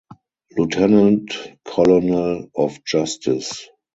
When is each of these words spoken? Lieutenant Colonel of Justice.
Lieutenant 0.57 1.31
Colonel 1.63 2.49
of 2.55 2.83
Justice. 2.83 3.67